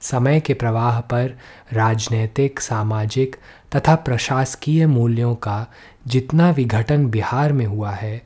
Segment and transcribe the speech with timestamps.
[0.00, 1.38] समय के प्रवाह पर
[1.72, 3.36] राजनैतिक, सामाजिक
[3.76, 5.66] तथा प्रशासकीय मूल्यों का
[6.06, 8.22] जितना विघटन बिहार में हुआ है,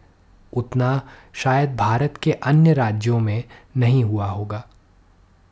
[0.52, 3.44] उतना शायद भारत के अन्य राज्यों में
[3.76, 4.66] नहीं हुआ होगा।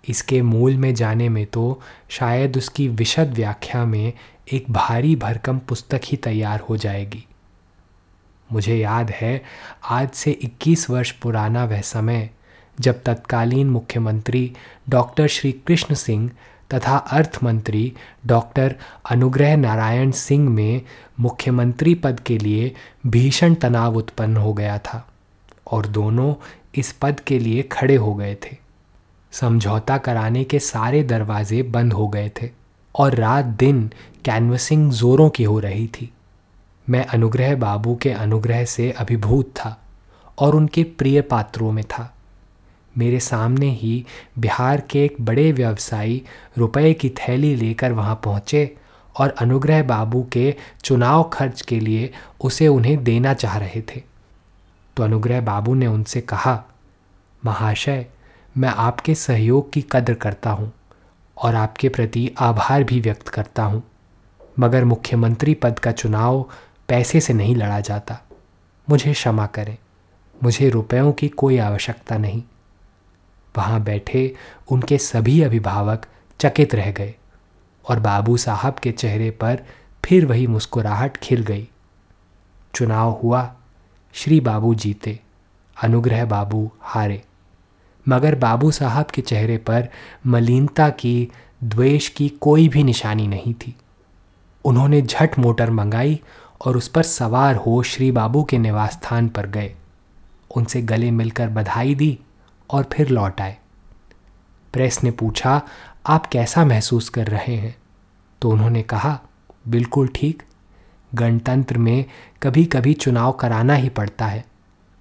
[0.09, 4.13] इसके मूल में जाने में तो शायद उसकी विशद व्याख्या में
[4.53, 7.27] एक भारी भरकम पुस्तक ही तैयार हो जाएगी।
[8.53, 9.43] मुझे याद है,
[9.85, 12.31] आज से 21 वर्ष पुराना वह समय
[12.81, 14.53] जब तत्कालीन मुख्यमंत्री
[14.89, 16.31] डॉक्टर श्री कृष्ण सिंह
[16.75, 17.93] तथा अर्थ मंत्री
[18.27, 18.75] डॉक्टर
[19.11, 20.83] अनुग्रह नारायण सिंह में
[21.21, 22.75] मुख्यमंत्री पद के लिए
[23.07, 25.09] भीषण तनाव उत्पन्न हो गया था
[25.67, 26.35] और दोनों
[26.75, 28.57] इस पद के लिए खड़े हो गए थे।
[29.33, 32.51] समझौता कराने के सारे दरवाजे बंद हो गए थे
[32.95, 33.91] और रात दिन
[34.25, 36.13] कैनवसिंग जोरों की हो रही थी।
[36.89, 39.81] मैं अनुग्रह बाबू के अनुग्रह से अभिभूत था
[40.39, 42.17] और उनके प्रिय पात्रों में था।
[42.99, 44.05] मेरे सामने ही
[44.39, 46.23] बिहार के एक बड़े व्यवसायी
[46.59, 48.71] रुपए की थैली लेकर वहाँ पहुँचे
[49.15, 54.03] और अनुग्रह बाबू के चुनाव खर्च के लिए उसे उन्हें देना चाह रहे थे।
[54.97, 56.63] तो अनुग्रह बाबू ने उनसे कहा,
[57.43, 58.07] महाशय,
[58.57, 60.73] मैं आपके सहयोग की कद्र करता हूँ
[61.37, 63.83] और आपके प्रति आभार भी व्यक्त करता हूँ,
[64.59, 66.45] मगर मुख्यमंत्री पद का चुनाव
[66.89, 68.19] पैसे से नहीं लड़ा जाता।
[68.89, 69.77] मुझे क्षमा करें,
[70.37, 72.43] मुझे रुपयों की कोई आवश्यकता नहीं।
[73.57, 74.35] वहाँ बैठे
[74.71, 76.07] उनके सभी अभिभावक
[76.41, 77.15] चकित रह गए
[77.89, 79.63] और बाबू साहब के चेहरे पर
[80.05, 81.69] फिर वही मुस्कुराहट खिल गई।
[82.75, 83.55] चुनाव हुआ,
[84.13, 85.21] श्री बाबू जीते,
[85.83, 87.23] अनुग्रह बाबू हारे।
[88.09, 89.89] मगर बाबू साहब के चेहरे पर
[90.27, 91.33] मलिनता की,
[91.65, 93.77] द्वेष की कोई भी निशानी नहीं थी।
[94.65, 96.21] उन्होंने झट मोटर मंगाई
[96.67, 99.75] और उस पर सवार हो श्री बाबू के निवास स्थान पर गए।
[100.57, 102.19] उनसे गले मिलकर बधाई दी
[102.73, 103.57] और फिर लौट आए।
[104.73, 105.63] प्रेस ने पूछा,
[106.07, 107.77] आप कैसा महसूस कर रहे हैं?
[108.43, 109.21] तो उन्होंने कहा,
[109.69, 110.43] बिल्कुल ठीक।
[111.15, 112.05] गणतंत्र में
[112.43, 114.45] कभी कभी चुनाव कराना ही पड़ता है,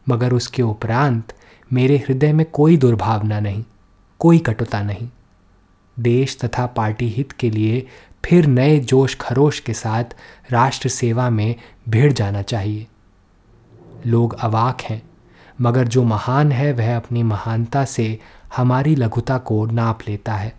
[0.09, 1.33] मगर उसके उपरांत
[1.73, 3.63] मेरे हृदय में कोई दुर्भावना नहीं,
[4.19, 5.09] कोई कटुता नहीं।
[5.99, 7.87] देश तथा पार्टी हित के लिए
[8.25, 10.03] फिर नए जोश खरोश के साथ
[10.51, 11.55] राष्ट्र सेवा में
[11.89, 12.87] भिड़ जाना चाहिए।
[14.05, 15.08] लोग अवाक हैं।
[15.61, 18.19] मगर जो महान है, वह अपनी महानता से
[18.57, 20.55] हमारी लघुता को नाप लेता है।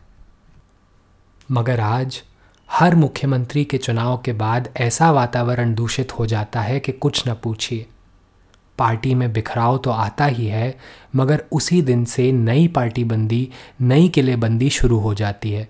[1.50, 2.22] मगर आज
[2.70, 7.34] हर मुख्यमंत्री के चुनाव के बाद ऐसा वातावरण दूषित हो जाता है कि कुछ न
[7.34, 7.86] पूछिए।
[8.78, 10.78] पार्टी में बिखराव तो आता ही है,
[11.16, 13.50] मगर उसी दिन से नई पार्टी बंदी,
[13.80, 15.68] नई किलेबंदी शुरू हो जाती है।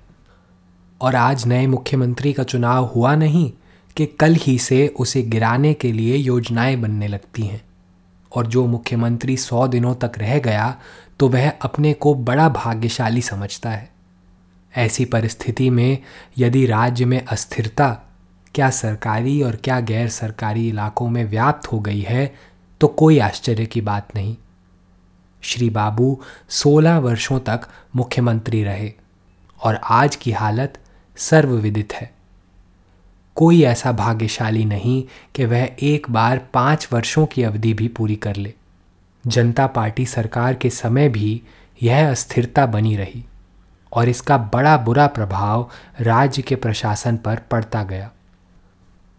[1.00, 3.52] और आज नए मुख्यमंत्री का चुनाव हुआ नहीं
[3.96, 7.69] कि कल ही से उसे गिराने के लिए योजनाएँ बनने लगती हैं।
[8.32, 10.74] और जो मुख्यमंत्री सौ दिनों तक रह गया
[11.18, 13.88] तो वह अपने को बड़ा भाग्यशाली समझता है।
[14.72, 15.98] ऐसी परिस्थिति में
[16.38, 17.90] यदि राज्य में अस्थिरता
[18.54, 22.34] क्या सरकारी और क्या गैर सरकारी इलाकों में व्याप्त हो गई है
[22.80, 24.36] तो कोई आश्चर्य की बात नहीं।
[25.42, 28.92] श्री बाबू सोलह वर्षों तक मुख्यमंत्री रहे
[29.60, 30.78] और आज की हालत
[31.16, 32.10] सर्वविदित है।
[33.36, 35.04] कोई ऐसा भाग्यशाली नहीं
[35.34, 38.54] कि वह एक बार पाँच वर्षों की अवधि भी पूरी कर ले।
[39.26, 41.42] जनता पार्टी सरकार के समय भी
[41.82, 43.24] यह अस्थिरता बनी रही
[43.92, 45.70] और इसका बड़ा बुरा प्रभाव
[46.00, 48.10] राज्य के प्रशासन पर पड़ता गया।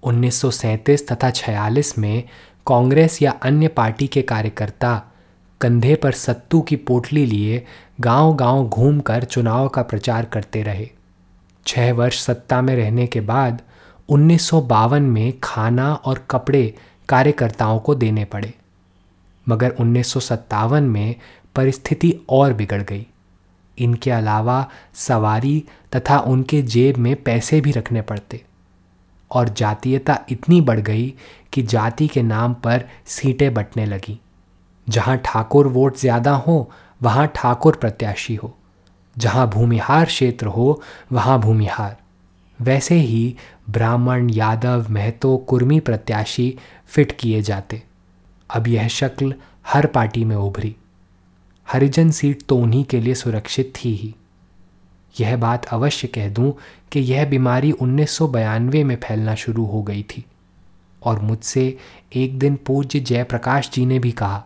[0.03, 2.23] 1937 तथा 46 में
[2.67, 5.03] कांग्रेस या अन्य पार्टी के कार्यकर्ता
[5.61, 7.66] कंधे पर सत्तू की पोटली लिए
[7.99, 10.90] गांव-गांव घूमकर चुनाव का प्रचार करते रहे।
[11.67, 13.61] छह वर्ष सत्ता में रहने के बाद
[14.11, 16.73] उन्नीस सौ बावन में खाना और कपड़े
[17.09, 18.53] कार्यकर्ताओं को देने पड़े।
[19.47, 21.16] मगर उन्नीस सौ सत्तावन में
[21.55, 23.05] परिस्थिति और बिगड़ गई।
[23.78, 25.63] इनके अलावा सवारी
[25.96, 28.43] तथा उनके जेब में पैसे भी रखने पड़ते।
[29.31, 31.14] और जातीयता इतनी बढ़ गई
[31.53, 34.19] कि जाति के नाम पर सीटें बटने लगी।
[34.87, 36.69] जहाँ ठाकुर वोट ज़्यादा हो,
[37.02, 38.55] वहाँ ठाकुर प्रत्याशी हो।
[39.17, 40.81] जहाँ भूमिहार क्षेत्र हो,
[41.11, 41.97] वहाँ भूमिहार।
[42.59, 43.35] वैसे ही
[43.72, 46.58] ब्राह्मण, यादव, महतो, कुर्मी प्रत्याशी
[46.88, 47.84] फिट किए जाते।
[48.56, 49.34] अब यह शक्ल
[49.68, 50.76] हर पार्टी में उभरी।
[51.72, 54.16] हरिजन सीट तो उन्हीं के लिए सुरक्षित थी ही।
[55.20, 56.53] यह बात अवश्य कह दूँ
[56.91, 60.26] कि यह बीमारी उन्नीस में फैलना शुरू हो गई थी।
[61.03, 61.78] और मुझसे
[62.16, 64.46] एक दिन पूज्य जयप्रकाश जी ने भी कहा,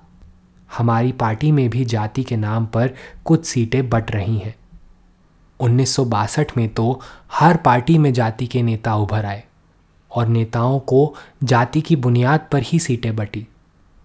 [0.77, 2.93] हमारी पार्टी में भी जाति के नाम पर
[3.25, 4.55] कुछ सीटें बट रही हैं।
[5.59, 9.43] उन्नीस सौ बासठ में तो हर पार्टी में जाति के नेता उभर आए
[10.11, 13.47] और नेताओं को जाति की बुनियाद पर ही सीटें बटी।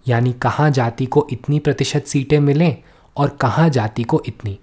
[0.09, 2.77] यानी कहाँ जाति को इतनी प्रतिशत सीटें मिलें
[3.17, 4.59] और कहाँ जाति को इतनी।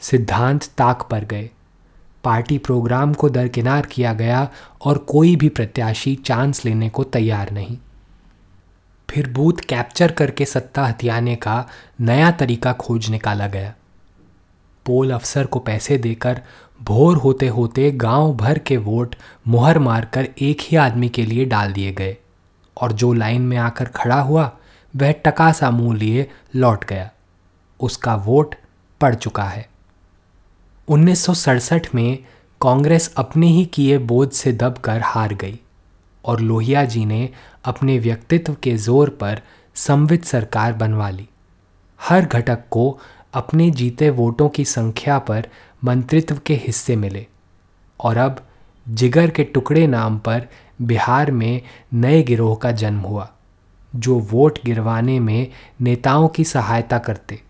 [0.00, 1.50] सिद्धांत ताक पर गए।
[2.24, 4.48] पार्टी प्रोग्राम को दरकिनार किया गया
[4.84, 7.78] और कोई भी प्रत्याशी चांस लेने को तैयार नहीं।
[9.10, 11.66] फिर बूथ कैप्चर करके सत्ता हथियाने का
[12.00, 13.74] नया तरीका खोज निकाला गया।
[14.86, 16.40] पोल अफसर को पैसे देकर
[16.82, 19.14] भोर होते होते गाँव भर के वोट
[19.48, 22.16] मुहर मारकर एक ही आदमी के लिए डाल दिए गए।
[22.76, 24.50] और जो लाइन में आकर खड़ा हुआ,
[24.94, 27.10] वह टका सा मुँह लिए लौट गया।
[27.80, 28.54] उसका वोट
[29.00, 29.68] पड़ चुका है।
[30.88, 32.18] उन्नीस सौ सड़सठ में
[32.60, 35.60] कांग्रेस अपने ही किए बोझ से दबकर हार गई
[36.24, 37.28] और लोहिया जी ने
[37.64, 39.40] अपने व्यक्तित्व के ज़ोर पर
[39.74, 41.28] संवित सरकार बनवा ली।
[42.00, 42.98] हर घटक को
[43.34, 45.48] अपने जीते वोटों की संख्या पर
[45.84, 47.26] मंत्रित्व के हिस्से मिले
[48.00, 48.46] और अब
[48.88, 50.46] जिगर के टुकड़े नाम पर
[50.82, 51.62] बिहार में
[51.94, 53.30] नए गिरोह का जन्म हुआ,
[53.96, 55.48] जो वोट गिरवाने में
[55.80, 57.40] नेताओं की सहायता करते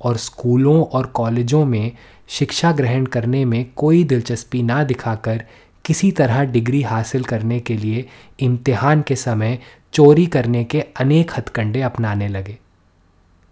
[0.00, 1.92] और स्कूलों और कॉलेजों में
[2.28, 5.44] शिक्षा ग्रहण करने में कोई दिलचस्पी ना दिखाकर
[5.84, 8.08] किसी तरह डिग्री हासिल करने के लिए
[8.40, 9.58] इम्तिहान के समय
[9.92, 12.58] चोरी करने के अनेक हथकंडे अपनाने लगे।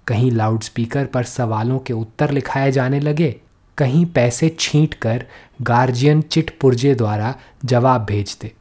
[0.06, 3.34] कहीं लाउडस्पीकर पर सवालों के उत्तर लिखाए जाने लगे,
[3.78, 5.25] कहीं पैसे छींट कर
[5.62, 7.34] गार्जियन चिट पुर्जे द्वारा
[7.64, 8.52] जवाब भेजते।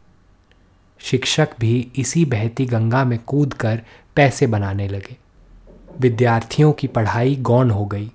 [1.01, 3.81] शिक्षक भी इसी बहती गंगा में कूद कर
[4.15, 5.17] पैसे बनाने लगे।
[5.99, 8.11] विद्यार्थियों की पढ़ाई गौण हो गई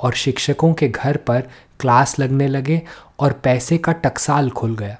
[0.00, 1.48] और शिक्षकों के घर पर
[1.80, 2.82] क्लास लगने लगे
[3.18, 4.96] और पैसे का टकसाल खुल गया।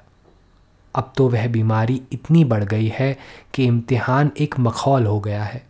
[0.95, 3.17] अब तो वह बीमारी इतनी बढ़ गई है
[3.53, 5.68] कि इम्तिहान एक मखौल हो गया है।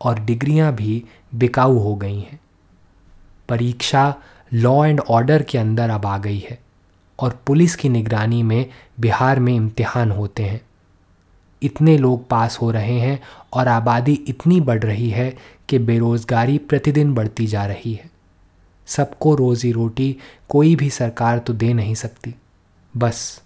[0.00, 1.02] और डिग्रियाँ भी
[1.34, 2.40] बिकाऊ हो गई हैं।
[3.48, 4.14] परीक्षा
[4.54, 6.58] लॉ एंड ऑर्डर के अंदर अब आ गई है
[7.18, 8.66] और पुलिस की निगरानी में
[9.00, 10.60] बिहार में इम्तिहान होते हैं।
[11.62, 13.20] इतने लोग पास हो रहे हैं
[13.52, 15.36] और आबादी इतनी बढ़ रही है
[15.68, 18.10] कि बेरोज़गारी प्रतिदिन बढ़ती जा रही है।
[18.86, 20.16] सबको रोज़ी रोटी
[20.48, 22.34] कोई भी सरकार तो दे नहीं सकती।
[22.96, 23.42] बस,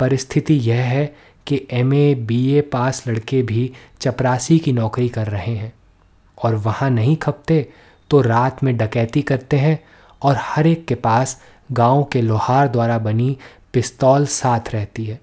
[0.00, 3.70] परिस्थिति यह है कि एम ए बी ए पास लड़के भी
[4.00, 5.72] चपरासी की नौकरी कर रहे हैं।
[6.42, 7.68] और वहाँ नहीं खपते
[8.10, 9.78] तो रात में डकैती करते हैं
[10.22, 11.40] और हर एक के पास
[11.72, 13.36] गाँव के लोहार द्वारा बनी
[13.72, 15.20] पिस्तौल साथ रहती है।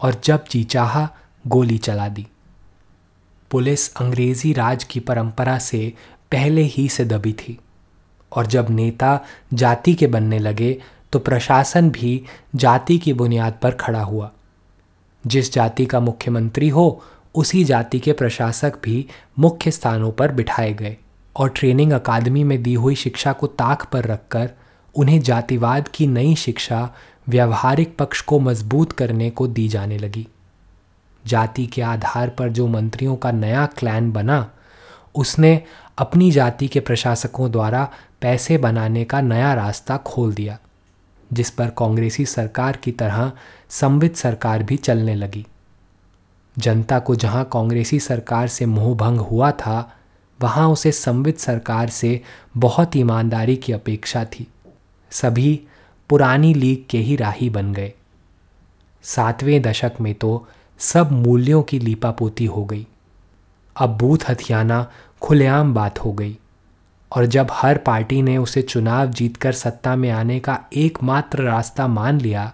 [0.00, 1.08] और जब जी चाहा,
[1.46, 2.26] गोली चला दी।
[3.50, 5.92] पुलिस अंग्रेज़ी राज की परंपरा से
[6.32, 7.58] पहले ही से दबी थी।
[8.32, 9.20] और जब नेता
[9.54, 12.22] जाति के बनने लगे तो प्रशासन भी
[12.54, 14.30] जाति की बुनियाद पर खड़ा हुआ।
[15.26, 17.02] जिस जाति का मुख्यमंत्री हो
[17.34, 19.06] उसी जाति के प्रशासक भी
[19.38, 20.96] मुख्य स्थानों पर बिठाए गए
[21.36, 24.50] और ट्रेनिंग अकादमी में दी हुई शिक्षा को ताक पर रखकर
[24.94, 26.94] उन्हें जातिवाद की नई शिक्षा,
[27.28, 30.26] व्यवहारिक पक्ष को मज़बूत करने को दी जाने लगी।
[31.26, 34.50] जाति के आधार पर जो मंत्रियों का नया क्लैन बना,
[35.14, 35.62] उसने
[35.98, 37.88] अपनी जाति के प्रशासकों द्वारा
[38.20, 40.58] पैसे बनाने का नया रास्ता खोल दिया,
[41.32, 43.32] जिस पर कांग्रेसी सरकार की तरह
[43.68, 45.46] संवित सरकार भी चलने लगी।
[46.58, 49.92] जनता को जहाँ कांग्रेसी सरकार से मोहभंग हुआ था,
[50.42, 52.20] वहाँ उसे संवित सरकार से
[52.56, 54.46] बहुत ईमानदारी की अपेक्षा थी।
[55.10, 55.60] सभी
[56.08, 57.92] पुरानी लीग के ही राही बन गए।
[59.02, 62.86] सातवें दशक में तो सब मूल्यों की लीपापोती हो गई।
[63.76, 64.90] अब बूथ हथियाना
[65.22, 66.38] खुलेआम बात हो गई
[67.12, 72.20] और जब हर पार्टी ने उसे चुनाव जीतकर सत्ता में आने का एकमात्र रास्ता मान
[72.20, 72.52] लिया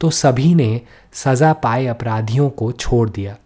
[0.00, 0.80] तो सभी ने
[1.12, 3.36] सज़ा पाए अपराधियों को छोड़ दिया।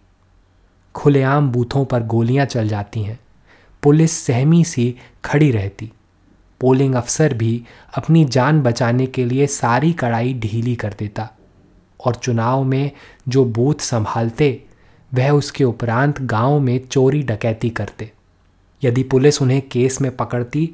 [0.95, 3.19] खुलेआम बूथों पर गोलियाँ चल जाती हैं।
[3.83, 4.95] पुलिस सहमी सी
[5.25, 5.91] खड़ी रहती।
[6.61, 7.63] पोलिंग अफसर भी
[7.97, 11.29] अपनी जान बचाने के लिए सारी कड़ाई ढीली कर देता
[11.99, 12.91] और चुनाव में
[13.27, 14.63] जो बूथ संभालते,
[15.11, 18.11] वह उसके उपरांत गाँव में चोरी डकैती करते।
[18.83, 20.69] यदि पुलिस उन्हें केस में पकड़ती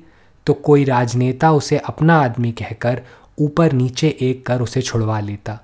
[0.48, 3.02] तो कोई राजनेता उसे अपना आदमी कहकर
[3.40, 5.60] ऊपर नीचे एक कर उसे छुड़वा लेता।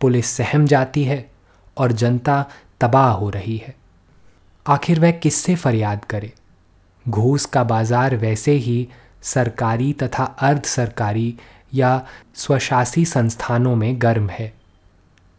[0.00, 1.30] पुलिस सहम जाती है
[1.76, 2.44] और जनता
[2.80, 3.74] तबाह हो रही है।
[4.66, 6.32] आखिर वह किससे फरियाद करे?
[7.06, 8.88] घूस का बाज़ार वैसे ही
[9.22, 11.34] सरकारी तथा अर्ध सरकारी
[11.74, 14.52] या स्वशासी संस्थानों में गर्म है।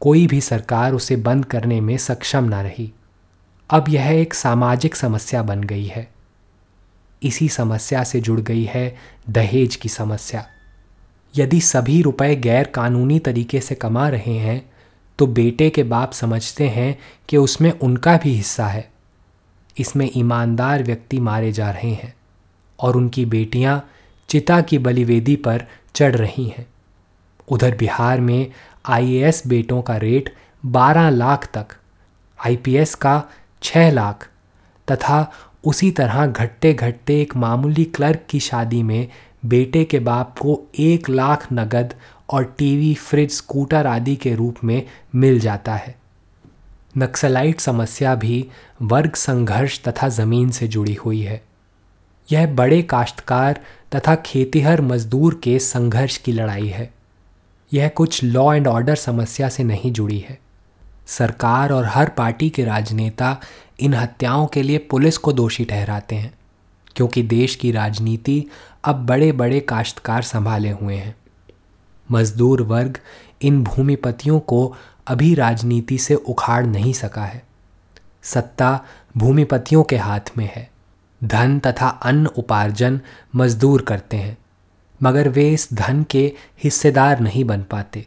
[0.01, 2.91] कोई भी सरकार उसे बंद करने में सक्षम न रही।
[3.69, 6.07] अब यह एक सामाजिक समस्या बन गई है।
[7.21, 8.95] इसी समस्या से जुड़ गई है
[9.29, 10.45] दहेज की समस्या।
[11.35, 14.71] यदि सभी रुपए गैर कानूनी तरीके से कमा रहे हैं
[15.19, 16.97] तो बेटे के बाप समझते हैं
[17.29, 18.89] कि उसमें उनका भी हिस्सा है।
[19.79, 22.13] इसमें ईमानदार व्यक्ति मारे जा रहे हैं
[22.79, 23.89] और उनकी बेटियाँ
[24.29, 26.65] चिता की बलिवेदी पर चढ़ रही हैं।
[27.47, 28.51] उधर बिहार में
[28.85, 30.33] आईएएस बेटों का रेट
[30.65, 31.65] 12 लाख तक,
[32.45, 33.23] आईपीएस का
[33.61, 34.29] 6 लाख,
[34.87, 35.31] तथा
[35.63, 39.07] उसी तरह घटते घटते एक मामूली क्लर्क की शादी में
[39.43, 41.93] बेटे के बाप को एक लाख नगद
[42.29, 44.83] और टीवी, फ्रिज, स्कूटर आदि के रूप में
[45.15, 45.95] मिल जाता है।
[46.97, 48.45] नक्सलाइट समस्या भी
[48.81, 51.41] वर्ग संघर्ष तथा ज़मीन से जुड़ी हुई है।
[52.29, 53.59] यह बड़े काश्तकार
[53.95, 56.89] तथा खेतीहर मजदूर के संघर्ष की लड़ाई है।
[57.71, 60.39] यह कुछ लॉ एंड ऑर्डर समस्या से नहीं जुड़ी है।
[61.07, 63.39] सरकार और हर पार्टी के राजनेता
[63.79, 66.33] इन हत्याओं के लिए पुलिस को दोषी ठहराते हैं,
[66.95, 68.45] क्योंकि देश की राजनीति
[68.83, 71.15] अब बड़े बड़े काश्तकार संभाले हुए हैं।
[72.11, 72.97] मजदूर वर्ग
[73.41, 74.75] इन भूमिपतियों को
[75.07, 77.43] अभी राजनीति से उखाड़ नहीं सका है।
[78.23, 78.79] सत्ता
[79.17, 80.69] भूमिपतियों के हाथ में है।
[81.23, 82.99] धन तथा अन्न उपार्जन
[83.35, 84.37] मजदूर करते हैं,
[85.03, 86.33] मगर वे इस धन के
[86.63, 88.05] हिस्सेदार नहीं बन पाते।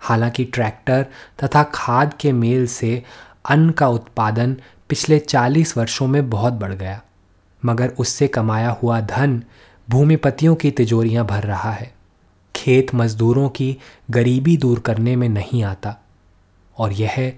[0.00, 1.06] हालाँकि ट्रैक्टर
[1.44, 3.02] तथा खाद के मेल से
[3.50, 4.56] अन्न का उत्पादन
[4.88, 7.00] पिछले 40 वर्षों में बहुत बढ़ गया,
[7.62, 9.42] मगर उससे कमाया हुआ धन
[9.90, 11.94] भूमिपतियों की तिजोरियाँ भर रहा है।
[12.56, 13.78] खेत मजदूरों की
[14.10, 15.96] गरीबी दूर करने में नहीं आता।
[16.78, 17.32] और यह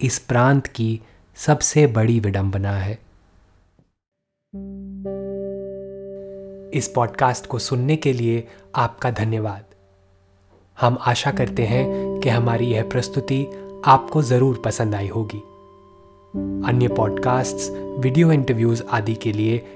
[0.00, 1.00] इस प्रांत की
[1.36, 2.92] सबसे बड़ी विडंबना है।
[6.78, 9.64] इस पॉडकास्ट को सुनने के लिए आपका धन्यवाद।
[10.80, 13.46] हम आशा करते हैं कि हमारी यह प्रस्तुति
[13.86, 15.42] आपको ज़रूर पसंद आई होगी।
[16.68, 19.75] अन्य पॉडकास्ट्स, वीडियो इंटरव्यूज़ आदि के लिए